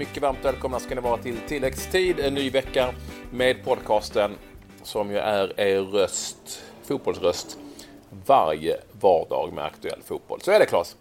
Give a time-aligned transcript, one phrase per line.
[0.00, 2.94] Mycket varmt välkomna ska ni vara till tilläggstid, en ny vecka
[3.32, 4.30] med podcasten
[4.82, 7.58] som ju är er röst, fotbollsröst,
[8.26, 10.40] varje vardag med aktuell fotboll.
[10.40, 10.96] Så är det Claes?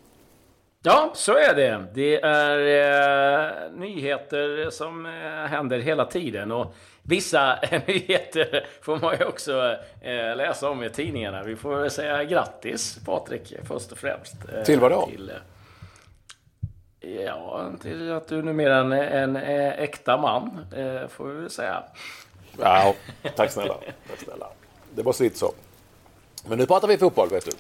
[0.83, 1.85] Ja, så är det.
[1.93, 5.11] Det är eh, nyheter som eh,
[5.49, 6.51] händer hela tiden.
[6.51, 11.43] Och vissa nyheter får man ju också eh, läsa om i tidningarna.
[11.43, 14.35] Vi får säga grattis Patrik, först och främst.
[14.55, 15.05] Eh, till vad då?
[15.05, 15.31] Till,
[17.01, 21.49] Ja, till att du numera är en, en, en äkta man, eh, får vi väl
[21.49, 21.83] säga.
[22.59, 22.93] Ja,
[23.35, 23.75] tack snälla.
[24.09, 24.47] tack snälla.
[24.95, 25.53] Det var lite så.
[26.47, 27.51] Men nu pratar vi fotboll, vet du.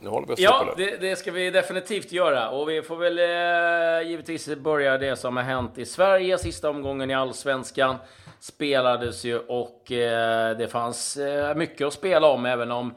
[0.00, 2.50] Nu håller vi oss Ja, det, det, ska vi definitivt göra.
[2.50, 6.38] Och vi får väl eh, givetvis börja det som har hänt i Sverige.
[6.38, 7.96] Sista omgången i Allsvenskan
[8.40, 12.46] spelades ju och eh, det fanns eh, mycket att spela om.
[12.46, 12.94] Även om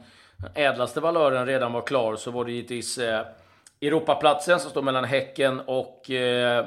[0.54, 3.26] ädlaste valören redan var klar så var det givetvis eh,
[3.80, 6.66] Europaplatsen som står mellan Häcken och eh,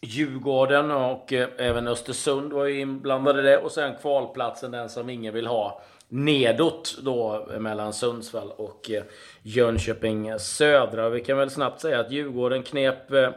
[0.00, 3.58] Djurgården och eh, även Östersund var ju inblandade i det.
[3.58, 5.82] Och sen kvalplatsen, den som ingen vill ha.
[6.08, 9.02] Nedåt då mellan Sundsvall och eh,
[9.42, 11.08] Jönköping Södra.
[11.08, 13.30] Vi kan väl snabbt säga att Djurgården knep eh,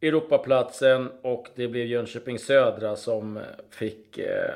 [0.00, 4.54] Europaplatsen och det blev Jönköping Södra som eh, fick eh,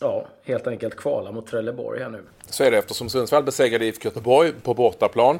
[0.00, 2.22] ja, helt enkelt kvala mot Trelleborg här nu.
[2.46, 5.38] Så är det eftersom Sundsvall besegrade IFK Göteborg på bortaplan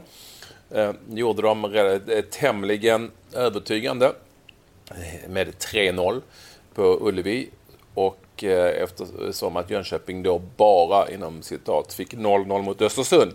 [0.70, 4.12] eh, gjorde de eh, tämligen övertygande
[4.90, 6.20] eh, med 3-0
[6.74, 7.48] på Ullevi.
[7.94, 13.34] Och eh, eftersom att Jönköping då bara inom citat fick 0-0 mot Östersund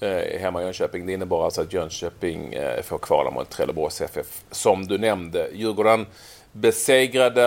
[0.00, 1.06] eh, hemma i Jönköping.
[1.06, 4.42] Det innebar alltså att Jönköping eh, får kvala mot Trelleborgs FF.
[4.50, 6.06] Som du nämnde, Djurgården
[6.52, 7.44] besegrade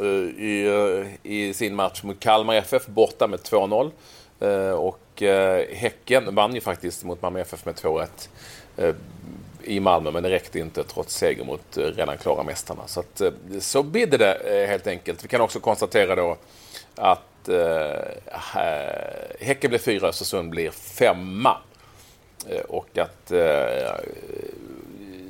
[0.00, 0.06] eh,
[0.44, 3.90] i, eh, i sin match mot Kalmar FF borta med 2-0.
[4.40, 4.70] Eh,
[5.22, 8.06] och Häcken vann ju faktiskt mot Malmö FF med 2-1
[8.76, 8.94] eh,
[9.64, 12.82] i Malmö, men det räckte inte trots seger mot eh, redan klara mästarna.
[12.86, 13.22] Så, att,
[13.60, 15.24] så bidde det helt enkelt.
[15.24, 16.36] Vi kan också konstatera då
[16.94, 18.34] att eh,
[19.40, 21.56] Häcken blir fyra, Östersund blir femma.
[22.68, 23.94] Och att eh,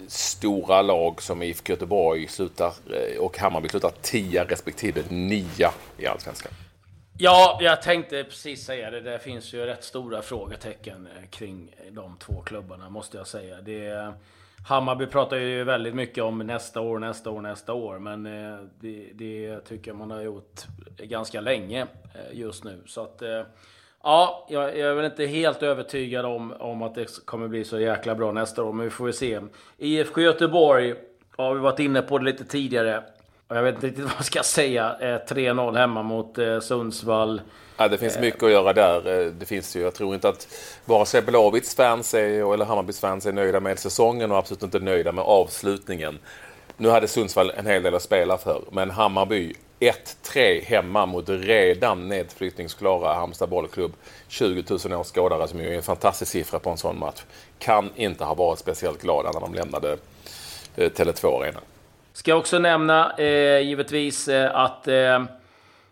[0.08, 2.72] stora lag som IFK Göteborg slutar,
[3.18, 6.52] och Hammarby slutar tia respektive nia i Allsvenskan.
[7.22, 9.00] Ja, jag tänkte precis säga det.
[9.00, 13.60] Det finns ju rätt stora frågetecken eh, kring de två klubbarna, måste jag säga.
[13.60, 14.10] Det, eh,
[14.68, 17.98] Hammarby pratar ju väldigt mycket om nästa år, nästa år, nästa år.
[17.98, 20.60] Men eh, det, det tycker jag man har gjort
[20.96, 21.86] ganska länge
[22.32, 22.82] just nu.
[22.86, 23.22] Så att,
[24.02, 28.14] ja, jag är väl inte helt övertygad om, om att det kommer bli så jäkla
[28.14, 28.72] bra nästa år.
[28.72, 29.40] Men vi får väl se.
[29.78, 30.94] IFK Göteborg
[31.36, 33.04] har vi varit inne på det lite tidigare.
[33.54, 34.96] Jag vet inte riktigt vad jag ska säga.
[35.00, 37.42] Eh, 3-0 hemma mot eh, Sundsvall.
[37.76, 39.20] Ja, det finns mycket att göra där.
[39.20, 40.48] Eh, det finns ju, jag tror inte att
[40.84, 44.78] vare sig Blåvitts fans är, eller Hammarbys fans är nöjda med säsongen och absolut inte
[44.78, 46.18] nöjda med avslutningen.
[46.76, 52.08] Nu hade Sundsvall en hel del att spela för, men Hammarby 1-3 hemma mot redan
[52.08, 53.92] nedflyttningsklara Halmstad bollklubb.
[54.28, 57.22] 20 000 åskådare som är en fantastisk siffra på en sån match.
[57.58, 59.96] Kan inte ha varit speciellt glada när de lämnade
[60.76, 61.60] Tele2 Arena.
[62.12, 65.24] Ska också nämna eh, givetvis eh, att eh,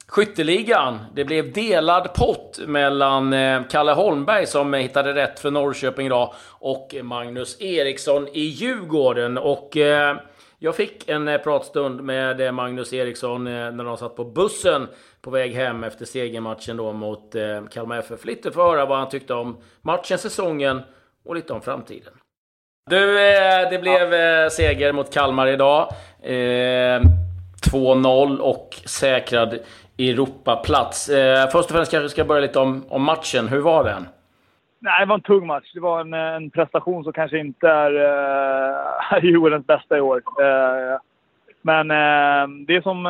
[0.07, 6.35] Skytteligan, det blev delad pott mellan eh, Kalle Holmberg som hittade rätt för Norrköping idag
[6.49, 9.39] och Magnus Eriksson i Djurgården.
[9.39, 10.17] Och eh,
[10.59, 14.89] jag fick en eh, pratstund med eh, Magnus Eriksson eh, när de satt på bussen
[15.21, 18.25] på väg hem efter segermatchen då mot eh, Kalmar FF.
[18.25, 20.81] Lite för att höra vad han tyckte om matchen, säsongen
[21.25, 22.13] och lite om framtiden.
[22.89, 24.51] Du, eh, det blev ja.
[24.51, 25.89] seger mot Kalmar idag.
[27.73, 29.59] 2-0 och säkrad
[29.99, 31.11] Europaplats.
[31.53, 33.49] Först och främst kanske vi ska börja lite om, om matchen.
[33.49, 34.09] Hur var den?
[34.81, 35.71] Nej, det var en tung match.
[35.75, 37.93] Det var en, en prestation som kanske inte är
[39.17, 40.17] uh, Djurgårdens bästa i år.
[40.17, 40.99] Uh,
[41.63, 43.07] men uh, det är som,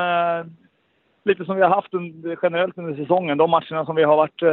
[1.28, 3.39] lite som vi har haft under, generellt under säsongen.
[3.39, 4.50] De matcherna som vi har varit uh,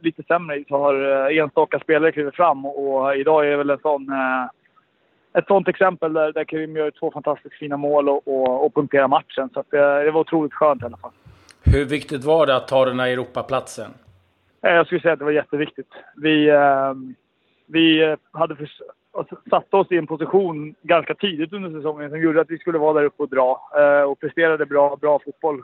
[0.00, 2.66] lite sämre i så har uh, enstaka spelare klivit fram.
[2.66, 4.08] Och idag är väl en sån,
[5.38, 9.08] ett sånt exempel där, där Karim gör två fantastiskt fina mål och, och, och punkterar
[9.08, 9.50] matchen.
[9.54, 11.12] Så att, det var otroligt skönt i alla fall.
[11.64, 13.90] Hur viktigt var det att ta den här Europaplatsen?
[14.62, 15.90] Eh, jag skulle säga att det var jätteviktigt.
[16.16, 17.14] Vi, ehm,
[17.66, 18.70] vi hade för,
[19.50, 22.92] satt oss i en position ganska tidigt under säsongen som gjorde att vi skulle vara
[22.92, 23.70] där uppe och dra.
[23.76, 25.62] Eh, och presterade bra, bra fotboll.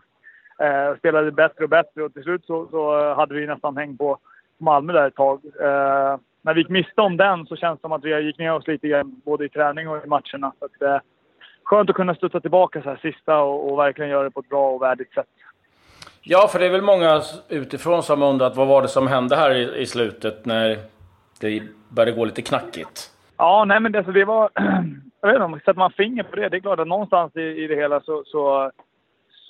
[0.63, 4.19] Eh, spelade bättre och bättre och till slut så, så hade vi nästan häng på
[4.59, 5.41] Malmö där ett tag.
[6.43, 8.67] När vi gick miste om den så känns det som att vi gick ner oss
[8.67, 10.53] lite grann både i träning och i matcherna.
[10.59, 11.03] Så att,
[11.65, 14.49] skönt att kunna studsa tillbaka så här sista och, och verkligen göra det på ett
[14.49, 15.27] bra och värdigt sätt.
[16.23, 19.55] Ja, för det är väl många utifrån som undrat vad var det som hände här
[19.55, 20.79] i, i slutet när
[21.41, 23.11] det började gå lite knackigt?
[23.37, 24.51] Ja, nej men det, alltså det var...
[25.23, 27.67] jag vet inte, sätter man finger på det, det är klart att någonstans i, i
[27.67, 28.71] det hela så, så,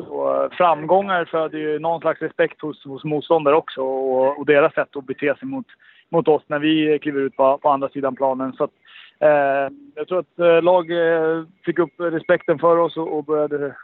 [0.07, 4.97] så framgångar föder ju någon slags respekt hos, hos motståndare också och, och deras sätt
[4.97, 5.67] att bete sig mot,
[6.09, 8.53] mot oss när vi kliver ut på, på andra sidan planen.
[8.53, 8.71] Så att,
[9.19, 13.75] eh, jag tror att eh, lag eh, fick upp respekten för oss och, och började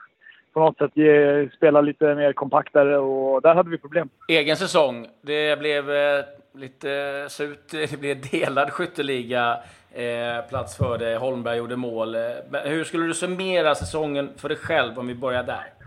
[0.52, 4.08] på något sätt ge, spela lite mer kompaktare och där hade vi problem.
[4.28, 5.06] Egen säsong.
[5.22, 6.24] Det blev eh,
[6.54, 7.70] lite surt.
[7.90, 9.58] Det blev delad skytteliga.
[9.92, 11.16] Eh, plats för dig.
[11.16, 12.14] Holmberg gjorde mål.
[12.14, 12.20] Eh,
[12.64, 15.77] hur skulle du summera säsongen för dig själv om vi börjar där?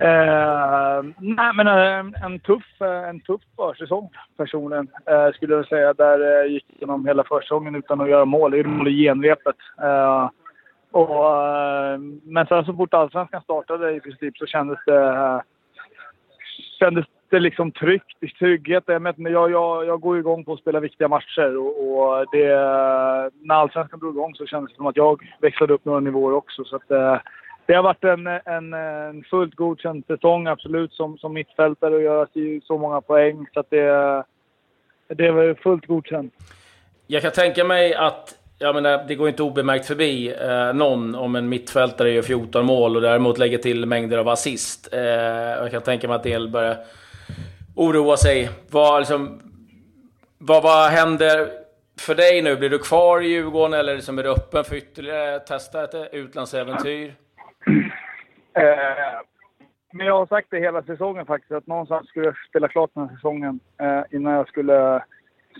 [0.00, 5.92] Eh, nej, men en, en, tuff, eh, en tuff försäsong personligen, eh, skulle jag säga.
[5.92, 8.50] Där eh, gick genom hela försäsongen utan att göra mål.
[8.50, 9.56] Det är mål i genrepet.
[9.82, 10.30] Eh,
[10.90, 15.40] och, eh, men sen så fort allsvenskan startade i princip så kändes det, eh,
[16.78, 18.84] kändes det liksom tryggt, trygghet.
[18.86, 22.46] Jag, jag, jag, jag går igång på att spela viktiga matcher och, och det,
[23.40, 26.64] när allsvenskan drog igång så kändes det som att jag växlade upp några nivåer också.
[26.64, 27.16] Så att, eh,
[27.66, 32.26] det har varit en, en, en fullt godkänd säsong absolut som, som mittfältare och göra
[32.62, 33.46] så många poäng.
[33.54, 34.24] Så att det,
[35.08, 36.34] det var fullt godkänt.
[37.06, 41.36] Jag kan tänka mig att jag menar, det går inte obemärkt förbi eh, någon om
[41.36, 44.92] en mittfältare gör 14 mål och däremot lägger till mängder av assist.
[44.92, 46.76] Eh, jag kan tänka mig att del börjar
[47.76, 48.50] oroa sig.
[48.70, 49.40] Vad, liksom,
[50.38, 51.48] vad, vad händer
[52.00, 52.56] för dig nu?
[52.56, 57.14] Blir du kvar i Djurgården eller liksom är du öppen för ytterligare testa ett utlandsäventyr?
[58.56, 59.20] Eh,
[59.92, 63.08] men jag har sagt det hela säsongen faktiskt, att någonstans skulle jag spela klart den
[63.08, 65.04] här säsongen eh, innan jag skulle,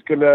[0.01, 0.29] skulle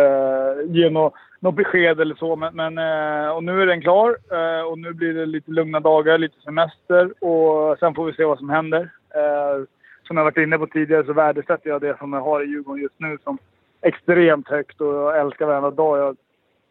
[0.64, 2.36] ge något, något besked eller så.
[2.36, 5.80] Men, men eh, och nu är den klar eh, och nu blir det lite lugna
[5.80, 8.90] dagar, lite semester och sen får vi se vad som händer.
[9.16, 9.66] Eh,
[10.04, 12.82] som jag varit inne på tidigare så värdesätter jag det som jag har i Djurgården
[12.82, 13.38] just nu som
[13.82, 16.18] extremt högt och jag älskar varenda dag jag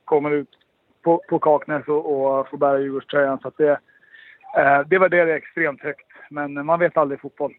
[0.05, 0.49] kommer ut
[1.03, 3.39] på, på Kaknäs och, och får bära Djurgårdströjan.
[3.39, 3.79] Så att det
[4.89, 6.07] det, det är extremt högt.
[6.31, 7.55] Men man vet aldrig i fotboll.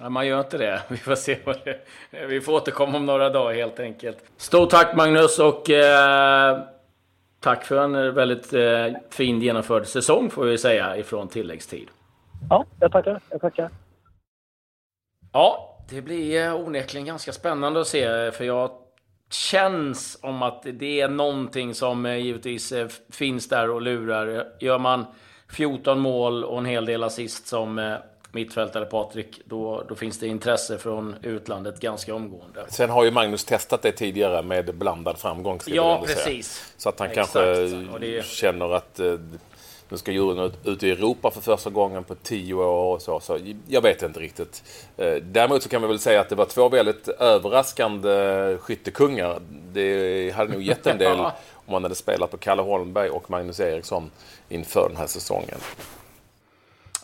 [0.00, 0.82] Ja, man gör inte det.
[0.88, 1.80] Vi får se vad det
[2.28, 4.24] Vi får återkomma om några dagar helt enkelt.
[4.36, 6.58] Stort tack Magnus och eh,
[7.40, 11.88] tack för en väldigt eh, fin genomförd säsong får vi säga ifrån tilläggstid.
[12.50, 13.20] Ja, jag tackar.
[13.30, 13.70] Jag tackar.
[15.32, 18.70] Ja, det blir eh, onekligen ganska spännande att se för jag
[19.30, 24.46] känns om att det är någonting som eh, givetvis eh, finns där och lurar.
[24.60, 25.06] Gör man
[25.54, 27.96] 14 mål och en hel del assist som
[28.32, 32.64] mittfältare Patrik, då, då finns det intresse från utlandet ganska omgående.
[32.68, 35.60] Sen har ju Magnus testat det tidigare med blandad framgång.
[35.66, 36.24] Ja, precis.
[36.24, 36.74] Säga.
[36.76, 37.32] Så att han Exakt.
[37.32, 38.24] kanske det...
[38.24, 39.00] känner att
[39.88, 43.20] nu ska djuren ut i Europa för första gången på tio år och så.
[43.20, 44.62] så jag vet inte riktigt.
[44.96, 49.40] Eh, däremot så kan vi väl säga att det var två väldigt överraskande skyttekungar.
[49.72, 51.18] Det hade nog gett en del
[51.66, 54.10] om man hade spelat på Kalle Holmberg och Magnus Eriksson
[54.48, 55.58] inför den här säsongen.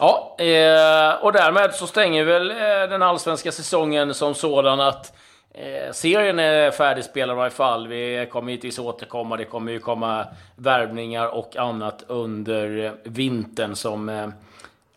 [0.00, 2.56] Ja, eh, och därmed så stänger väl eh,
[2.90, 5.12] den allsvenska säsongen som sådan att
[5.54, 7.88] eh, serien är färdigspelad i varje fall.
[7.88, 9.36] Vi kommer givetvis återkomma.
[9.36, 10.26] Det kommer ju komma
[10.56, 14.32] värvningar och annat under vintern som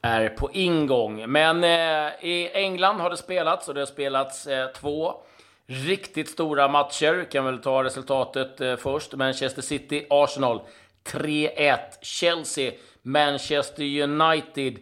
[0.01, 1.31] är på ingång.
[1.31, 1.63] Men
[2.21, 5.13] i England har det spelats och det har spelats två
[5.73, 7.31] riktigt stora matcher.
[7.31, 9.13] Kan väl ta resultatet eh, först.
[9.13, 10.61] Manchester City, Arsenal
[11.03, 11.77] 3-1.
[12.01, 14.79] Chelsea, Manchester United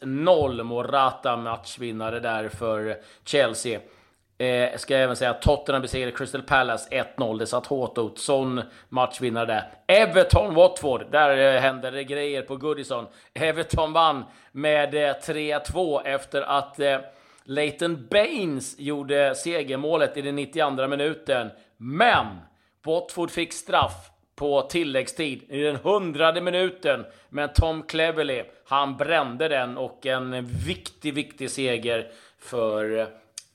[0.00, 0.62] 1-0.
[0.62, 3.80] Morata matchvinnare där för Chelsea.
[4.38, 7.38] Eh, ska jag även säga att Tottenham besegrade Crystal Palace 1-0.
[7.38, 8.18] Det satt hårt åt.
[8.18, 9.70] Sån matchvinnare där.
[9.86, 11.10] Everton-Watford.
[11.10, 13.06] Där eh, hände det grejer på Goodison.
[13.34, 16.98] Everton vann med eh, 3-2 efter att eh,
[17.46, 21.50] Leighton Baines gjorde segermålet i den 92 minuten.
[21.76, 22.26] Men
[22.84, 27.04] Watford fick straff på tilläggstid i den hundrade minuten.
[27.28, 32.06] Men Tom Cleverley, han brände den och en viktig, viktig seger
[32.38, 33.06] för eh,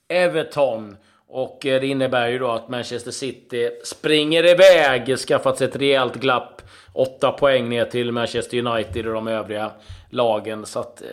[0.08, 0.96] Everton.
[1.28, 6.14] Och eh, det innebär ju då att Manchester City springer iväg, skaffat sig ett rejält
[6.14, 6.62] glapp.
[6.92, 9.70] Åtta poäng ner till Manchester United och de övriga
[10.10, 10.66] lagen.
[10.66, 11.08] Så att, eh,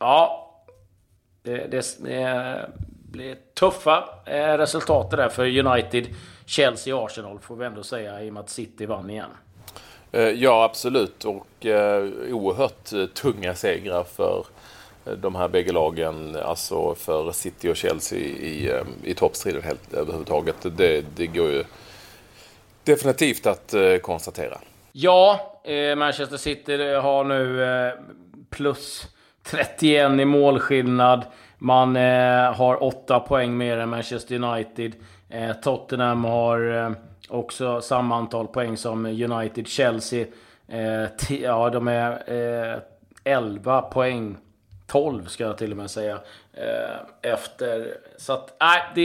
[0.00, 0.41] ja.
[1.42, 2.70] Det, det, det
[3.10, 6.06] blir tuffa eh, resultat där för United,
[6.46, 9.30] Chelsea och Arsenal får vi ändå säga i och med att City vann igen.
[10.34, 11.24] Ja, absolut.
[11.24, 14.44] Och eh, oerhört tunga segrar för
[15.04, 20.56] de här bägge lagen, alltså för City och Chelsea i, eh, i toppstriden helt överhuvudtaget.
[20.76, 21.64] Det, det går ju
[22.84, 24.58] definitivt att eh, konstatera.
[24.92, 27.92] Ja, eh, Manchester City har nu eh,
[28.50, 29.06] plus
[29.42, 31.24] 31 i målskillnad.
[31.58, 34.92] Man eh, har 8 poäng mer än Manchester United.
[35.28, 36.90] Eh, Tottenham har eh,
[37.28, 39.68] också samma antal poäng som United.
[39.68, 40.26] Chelsea
[40.72, 42.10] Eh, ja, de är
[42.72, 42.78] eh,
[43.24, 44.36] 11 poäng.
[44.86, 46.18] 12 ska jag till och med säga.
[46.52, 47.96] Eh, efter.
[48.16, 49.02] Så att, nej, det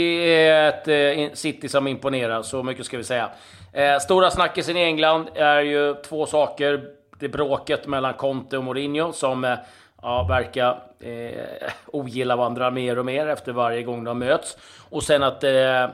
[0.47, 2.41] är ett eh, City som imponerar.
[2.41, 3.29] Så mycket ska vi säga.
[3.73, 6.89] Eh, stora snackisen i England är ju två saker.
[7.19, 9.57] Det bråket mellan Conte och Mourinho som eh,
[10.01, 14.57] ja, verkar eh, ogilla varandra mer och mer efter varje gång de möts.
[14.89, 15.87] Och sen att eh,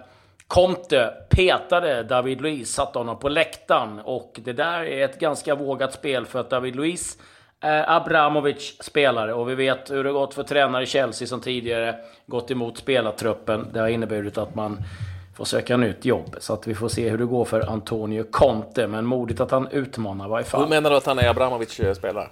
[0.47, 3.99] Conte petade David Luiz, satte honom på läktaren.
[3.99, 7.17] Och det där är ett ganska vågat spel för att David Luiz
[7.59, 9.33] är Abramovic spelare.
[9.33, 11.95] Och vi vet hur det gått för tränare i Chelsea som tidigare
[12.25, 13.67] gått emot spelartruppen.
[13.73, 14.77] Det har inneburit att man
[15.35, 16.35] får söka nytt jobb.
[16.39, 18.87] Så att vi får se hur det går för Antonio Conte.
[18.87, 20.61] Men modigt att han utmanar i varje fall.
[20.61, 22.27] Hur menar du att han är Abramovic eh, spelare?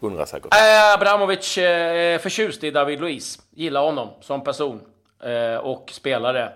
[0.00, 0.54] Undrar säkert.
[0.54, 3.38] Äh, eh, Abramovic är förtjust i David Luiz.
[3.50, 4.80] Gillar honom som person
[5.22, 6.52] eh, och spelare.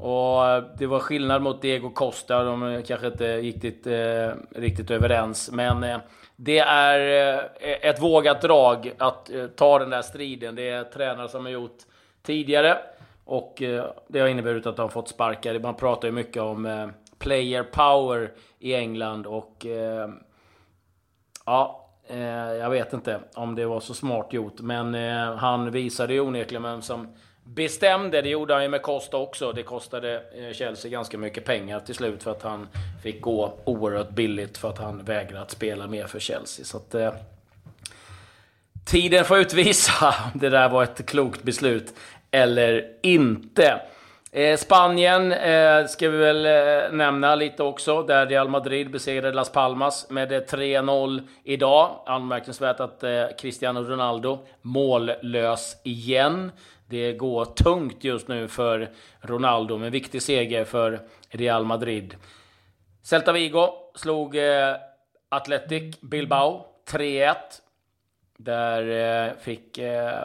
[0.00, 2.42] Och eh, det var skillnad mot Diego Costa.
[2.44, 5.50] De eh, kanske inte gick dit, eh, riktigt överens.
[5.52, 5.98] Men eh,
[6.36, 6.98] det är
[7.60, 10.54] eh, ett vågat drag att eh, ta den där striden.
[10.54, 11.78] Det är tränare som har gjort
[12.22, 12.78] tidigare.
[13.24, 15.58] Och eh, det har inneburit att de har fått sparkar.
[15.58, 19.26] Man pratar ju mycket om eh, player power i England.
[19.26, 20.08] Och eh,
[21.46, 22.18] ja, Eh,
[22.54, 24.60] jag vet inte om det var så smart gjort.
[24.60, 27.08] Men eh, han visade ju onekligen vem som
[27.44, 28.22] bestämde.
[28.22, 29.52] Det gjorde han ju med Costa också.
[29.52, 32.68] Det kostade eh, Chelsea ganska mycket pengar till slut för att han
[33.02, 36.64] fick gå oerhört billigt för att han vägrade att spela mer för Chelsea.
[36.64, 37.12] Så att, eh,
[38.84, 41.94] tiden får utvisa om det där var ett klokt beslut
[42.30, 43.80] eller inte.
[44.32, 49.52] Eh, Spanien eh, ska vi väl eh, nämna lite också, där Real Madrid besegrade Las
[49.52, 52.02] Palmas med eh, 3-0 idag.
[52.06, 56.52] Anmärkningsvärt att eh, Cristiano Ronaldo mållös igen.
[56.86, 58.88] Det går tungt just nu för
[59.20, 62.14] Ronaldo, med viktig seger för Real Madrid.
[63.02, 64.74] Celta Vigo slog eh,
[65.28, 67.34] Athletic Bilbao 3-1.
[68.38, 70.24] Där eh, fick eh,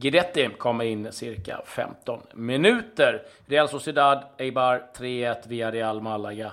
[0.00, 3.22] Guidetti komma in cirka 15 minuter.
[3.46, 6.52] Real Sociedad Eibar 3-1 via Real Malaga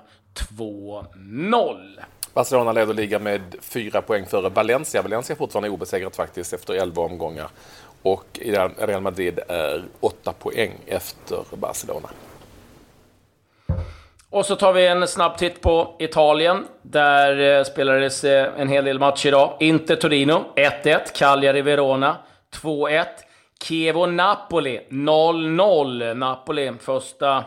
[0.57, 1.99] 2-0.
[2.33, 5.01] Barcelona leder ligan med fyra poäng före Valencia.
[5.01, 7.47] Valencia är fortfarande obesegrat faktiskt efter 11 omgångar.
[8.01, 8.39] Och
[8.77, 12.09] Real Madrid är åtta poäng efter Barcelona.
[14.29, 16.67] Och så tar vi en snabb titt på Italien.
[16.81, 19.57] Där eh, spelades eh, en hel del matcher idag.
[19.59, 20.99] Inter Torino 1-1.
[21.13, 22.17] Cagliari Verona
[22.61, 23.05] 2-1.
[23.67, 26.13] Chievo Napoli 0-0.
[26.13, 27.43] Napoli första,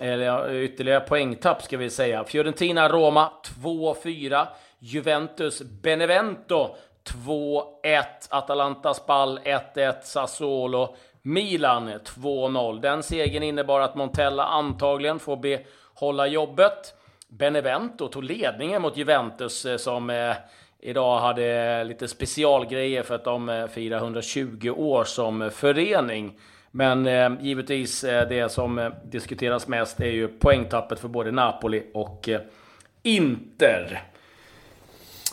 [0.00, 2.24] eller ytterligare poängtapp ska vi säga.
[2.24, 4.46] Fiorentina Roma 2-4.
[4.78, 6.76] Juventus Benevento
[7.26, 8.04] 2-1.
[8.28, 9.94] Atalanta Spal 1-1.
[10.02, 12.80] Sassuolo Milan 2-0.
[12.80, 16.94] Den segern innebar att Montella antagligen får behålla jobbet.
[17.28, 20.36] Benevento tog ledningen mot Juventus eh, som eh,
[20.80, 26.38] idag hade lite specialgrejer för att de eh, firar 120 år som förening.
[26.70, 32.28] Men eh, givetvis eh, det som diskuteras mest är ju poängtappet för både Napoli och
[33.02, 34.02] Inter.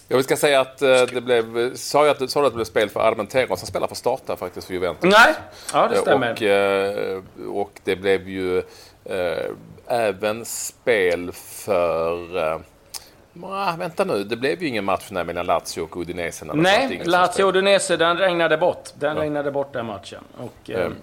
[0.08, 2.66] Jag ska säga att eh, det blev, sa, jag att, sa du att det blev
[2.66, 5.04] spel för Armenteros som spelar för starta faktiskt för Juventus?
[5.04, 5.34] Nej,
[5.74, 6.32] ja det stämmer.
[6.32, 8.58] Och, eh, och det blev ju
[9.06, 9.46] eh,
[9.88, 12.60] även spel för eh,
[13.44, 16.46] Ah, vänta nu, det blev ju ingen match mellan Lazio och Udinese.
[16.54, 18.90] Nej, Lazio och Udinese, den regnade bort.
[19.00, 19.24] Den ja.
[19.24, 20.24] regnade bort den matchen.
[20.38, 20.96] Och, mm.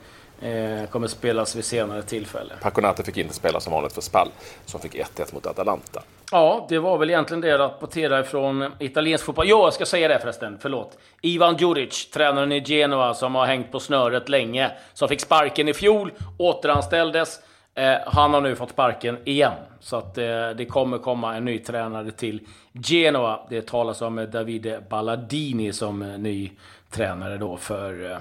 [0.42, 2.54] Eh, kommer spelas vid senare tillfälle.
[2.62, 4.28] Paconate fick inte spela som vanligt för Spal,
[4.64, 6.02] som fick 1-1 mot Atalanta.
[6.30, 9.48] Ja, det var väl egentligen det jag rapporterade från italiensk fotboll.
[9.48, 10.98] Jo, jag ska säga det förresten, förlåt.
[11.20, 15.74] Ivan Djuric, tränaren i Genoa, som har hängt på snöret länge, som fick sparken i
[15.74, 17.40] fjol, återanställdes.
[17.74, 19.52] Eh, han har nu fått sparken igen.
[19.80, 22.40] Så att eh, det kommer komma en ny tränare till
[22.72, 23.40] Genoa.
[23.50, 26.50] Det talas om Davide Balladini som eh, ny
[26.90, 28.18] tränare då för eh,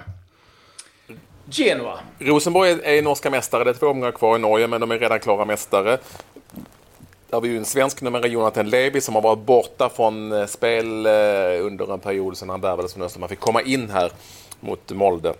[1.50, 2.00] Genoa.
[2.20, 3.64] Rosenborg är norska mästare.
[3.64, 5.98] Det är två omgångar kvar i Norge, men de är redan klara mästare.
[7.30, 10.46] Där har vi ju en svensk nummer, Jonathan Levi, som har varit borta från eh,
[10.46, 11.12] spel eh,
[11.66, 13.20] under en period sedan han värvades från Öster.
[13.20, 14.12] Han fick komma in här
[14.60, 15.34] mot Molde.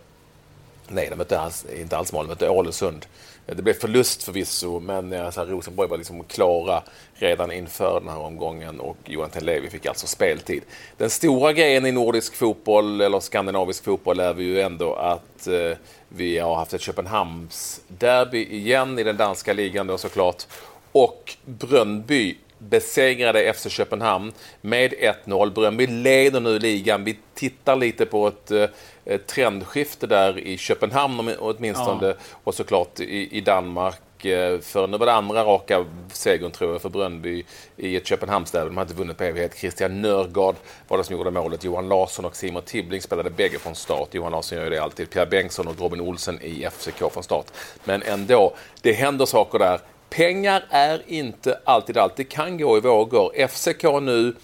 [0.88, 3.06] Nej, de mötte alls, inte alls Molde, de mötte Ålesund.
[3.52, 8.20] Eh, det blev förlust förvisso, men alltså, Rosenborg var liksom klara redan inför den här
[8.20, 10.64] omgången och Johan Levi fick alltså speltid.
[10.98, 15.78] Den stora grejen i nordisk fotboll, eller skandinavisk fotboll, är ju ändå att eh,
[16.10, 20.44] vi har haft ett Köpenhamns derby igen i den danska ligan då såklart.
[20.92, 22.38] Och Brönnby
[22.70, 24.94] besegrade FC Köpenhamn med
[25.26, 25.54] 1-0.
[25.54, 27.04] Brönnby leder nu ligan.
[27.04, 32.14] Vi tittar lite på ett eh, trendskifte där i Köpenhamn åtminstone ja.
[32.44, 36.82] och såklart i, i Danmark eh, för nu var det andra raka segern tror jag
[36.82, 37.44] för Brönnby
[37.78, 38.70] i ett Köpenhamnsderby.
[38.70, 39.58] De hade inte vunnit på evighet.
[39.58, 40.56] Christian Nörgaard
[40.88, 41.64] var det som gjorde målet.
[41.64, 44.08] Johan Larsson och Simon Tibbling spelade bägge från start.
[44.12, 45.10] Johan Larsson gör ju det alltid.
[45.10, 47.46] Pierre Bengtsson och Robin Olsen i FCK från start.
[47.84, 49.80] Men ändå, det händer saker där.
[50.16, 52.16] Pengar är inte alltid allt.
[52.16, 53.48] Det kan gå i vågor.
[53.48, 54.36] FCK nu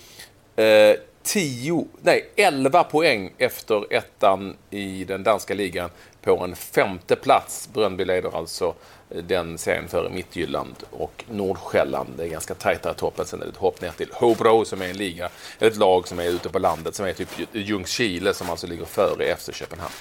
[0.63, 5.89] eh, 10, nej 11 poäng efter ettan i den danska ligan
[6.21, 7.69] på en femte plats.
[7.73, 8.73] Bröndby leder alltså
[9.09, 12.09] eh, den serien före Mittjylland och Nordsjälland.
[12.17, 13.25] Det är ganska tajt i toppen.
[13.25, 16.19] Sen är det ett hopp ner till Hobro som är en liga, ett lag som
[16.19, 19.93] är ute på landet som är typ Ljungskile som alltså ligger före FC Köpenhamn.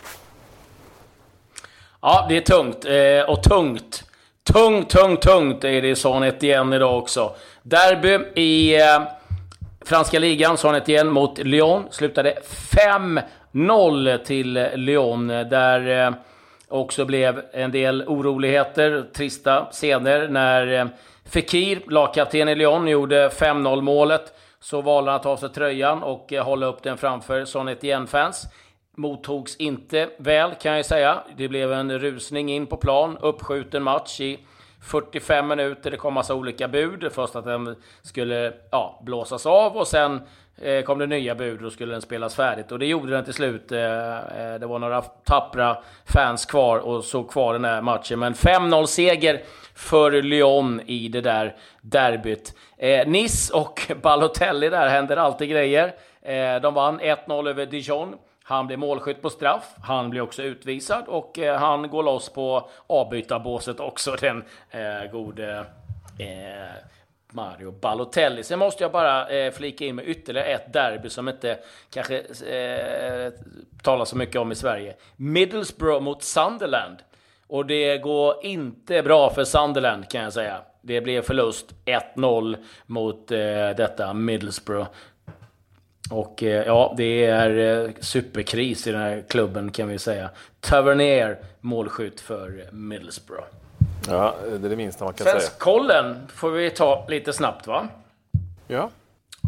[2.00, 2.84] Ja, det är tungt.
[2.84, 4.04] Eh, och tungt.
[4.52, 7.34] Tungt, tungt, tungt är det i Sanet igen idag också.
[7.62, 9.02] Derby i eh,
[9.84, 11.84] franska ligan, Sanet igen mot Lyon.
[11.90, 12.38] Slutade
[13.52, 15.28] 5-0 till Lyon.
[15.28, 16.14] Där eh,
[16.68, 20.86] också blev en del oroligheter, trista scener när eh,
[21.24, 24.32] Fekir, lagkapten i Lyon, gjorde 5-0 målet.
[24.60, 27.68] Så valde han att ta av sig tröjan och eh, hålla upp den framför Son
[27.68, 28.46] Etienne-fans.
[28.96, 31.22] Mottogs inte väl kan jag säga.
[31.36, 34.38] Det blev en rusning in på plan, uppskjuten match i
[34.82, 35.90] 45 minuter.
[35.90, 37.12] Det kom massa olika bud.
[37.12, 40.20] Först att den skulle ja, blåsas av och sen
[40.62, 42.72] Eh, kom det nya bud och skulle den spelas färdigt.
[42.72, 43.72] Och det gjorde den till slut.
[43.72, 48.18] Eh, eh det var några tappra fans kvar och såg kvar den här matchen.
[48.18, 49.42] Men 5-0 seger
[49.74, 52.54] för Lyon i det där derbyt.
[52.78, 55.94] Eh, nice och Balotelli där händer alltid grejer.
[56.22, 58.14] Eh, de vann 1-0 över Dijon.
[58.48, 59.74] Han blir målskytt på straff.
[59.82, 65.66] Han blir också utvisad och eh, han går loss på avbytarbåset också, den eh, gode
[66.18, 66.82] eh,
[67.32, 68.42] Mario Balotelli.
[68.42, 71.58] Sen måste jag bara eh, flika in med ytterligare ett derby som inte
[71.90, 72.18] kanske
[72.50, 73.32] eh,
[73.82, 74.94] talas så mycket om i Sverige.
[75.16, 76.96] Middlesbrough mot Sunderland.
[77.46, 80.60] Och det går inte bra för Sunderland kan jag säga.
[80.82, 81.74] Det blev förlust
[82.14, 83.38] 1-0 mot eh,
[83.76, 84.88] detta Middlesbrough.
[86.10, 90.30] Och eh, ja, det är eh, superkris i den här klubben kan vi säga.
[90.60, 93.46] Tavernier målskytt för Middlesbrough.
[94.08, 95.40] Ja, det är det minsta man kan säga.
[95.40, 97.88] Svenskkollen får vi ta lite snabbt va?
[98.66, 98.90] Ja.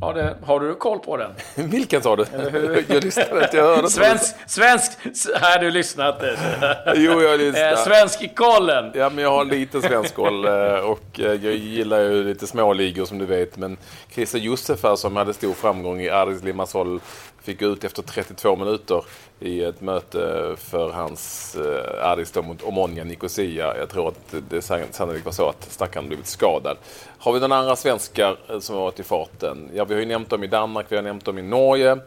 [0.01, 1.31] Har, det, har du koll på den?
[1.71, 2.25] Vilken sa du?
[2.89, 4.93] jag lyssnade inte, jag hörde Svensk, svensk,
[5.41, 6.23] här du lyssnat.
[6.95, 7.73] jo, jag lyssnar.
[7.73, 8.93] Eh, Svenskkollen.
[8.95, 13.05] Ja, men jag har lite svensk koll eh, och eh, jag gillar ju lite småligor
[13.05, 13.57] som du vet.
[13.57, 13.77] Men
[14.11, 17.01] Christer Josef här som hade stor framgång i Aris Limassol
[17.49, 19.05] fick ut efter 32 minuter
[19.41, 23.77] i ett möte för hans eh, Aris mot Omonia Nicosia.
[23.79, 26.77] Jag tror att det sannolikt var så att stackaren blivit skadad.
[27.19, 29.71] Har vi några andra svenskar eh, som har varit i farten?
[29.75, 31.99] Ja, vi har ju nämnt dem i Danmark, vi har nämnt dem i Norge.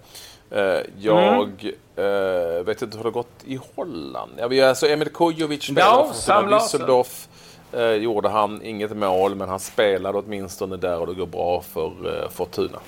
[0.52, 2.58] Eh, jag mm.
[2.58, 4.32] eh, vet inte hur det har gått i Holland.
[4.38, 7.28] Ja, vi har alltså Emil Kujovic spelade ja, Düsseldorf.
[7.74, 12.22] Eh, gjorde han inget mål, men han spelade åtminstone där och det går bra för
[12.24, 12.80] eh, Fortuna.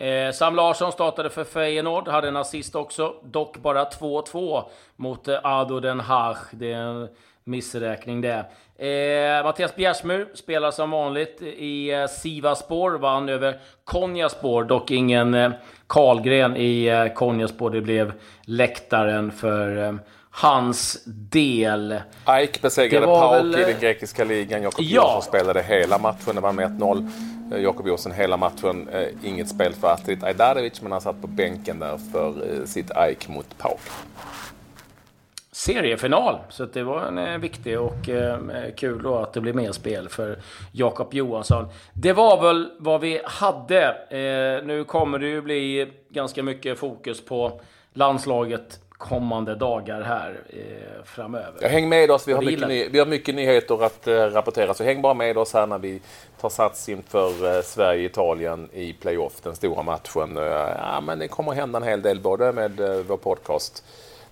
[0.00, 3.14] Eh, Sam Larsson startade för Feyenoord, hade en assist också.
[3.22, 4.64] Dock bara 2-2
[4.96, 6.36] mot eh, Ado Den Haag.
[6.50, 7.08] Det är en
[7.44, 8.46] missräkning det.
[8.80, 14.64] Eh, Mattias Bjärsmyr spelar som vanligt i eh, Sivaspor, vann över Konjaspor.
[14.64, 15.50] Dock ingen eh,
[15.86, 17.70] Karlgren i eh, Konjaspor.
[17.70, 18.12] Det blev
[18.42, 19.94] läktaren för eh,
[20.30, 22.00] hans del.
[22.24, 23.60] Aik besegrade Pauk väl...
[23.60, 24.62] i den grekiska ligan.
[24.62, 24.96] Jakob ja.
[24.96, 26.34] Johansson spelade hela matchen.
[26.34, 27.10] Det var med 1-0.
[27.52, 28.88] Eh, Jakob Johansson hela matchen.
[28.88, 32.90] Eh, inget spel för Astrid Ajdarevic men han satt på bänken där för eh, sitt
[32.90, 33.80] Aik mot Pauk.
[35.66, 38.08] Seriefinal, så det var en viktig och
[38.76, 40.38] kul då att det blev mer spel för
[40.72, 41.68] Jakob Johansson.
[41.92, 43.96] Det var väl vad vi hade.
[44.64, 47.60] nu kommer det ju bli ganska mycket fokus på
[47.92, 51.58] landslaget kommande dagar här eh, framöver.
[51.60, 54.74] Ja, häng med oss, vi har, mycket, ny, vi har mycket nyheter att eh, rapportera.
[54.74, 56.00] Så häng bara med oss här när vi
[56.40, 60.36] tar sats inför eh, Sverige-Italien i playoff, den stora matchen.
[60.36, 60.42] Eh,
[60.78, 63.84] ja, men det kommer hända en hel del, både med eh, vår podcast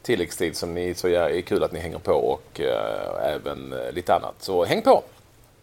[0.08, 4.14] tilläggstid som ni så är kul att ni hänger på och eh, även eh, lite
[4.14, 4.34] annat.
[4.38, 5.02] Så häng på!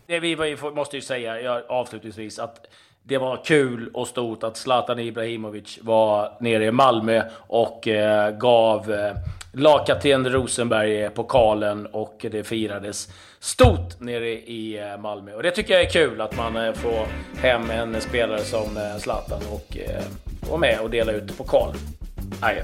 [0.08, 2.68] Det vi måste ju säga avslutningsvis att
[3.04, 8.92] det var kul och stort att Zlatan Ibrahimovic var nere i Malmö och eh, gav
[8.92, 9.16] eh,
[9.54, 15.34] lagkapten Rosenberg pokalen och det firades stort nere i eh, Malmö.
[15.34, 17.08] Och det tycker jag är kul att man eh, får
[17.42, 20.04] hem en spelare som eh, Zlatan och eh,
[20.50, 21.74] vara med och dela ut pokal.
[22.42, 22.64] Adjö.